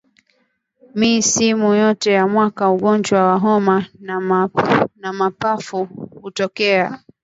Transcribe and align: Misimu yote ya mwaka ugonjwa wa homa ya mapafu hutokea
Misimu 0.95 1.75
yote 1.75 2.11
ya 2.11 2.27
mwaka 2.27 2.69
ugonjwa 2.71 3.23
wa 3.31 3.37
homa 3.39 3.85
ya 5.03 5.13
mapafu 5.13 5.83
hutokea 6.21 6.99